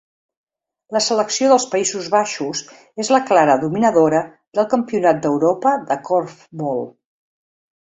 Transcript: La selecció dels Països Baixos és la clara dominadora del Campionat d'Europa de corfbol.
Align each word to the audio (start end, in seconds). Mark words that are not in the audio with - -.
La 0.95 1.01
selecció 1.07 1.49
dels 1.51 1.67
Països 1.73 2.07
Baixos 2.15 2.65
és 3.05 3.13
la 3.19 3.21
clara 3.29 3.61
dominadora 3.67 4.25
del 4.61 4.71
Campionat 4.75 5.25
d'Europa 5.29 5.79
de 5.89 6.05
corfbol. 6.13 6.89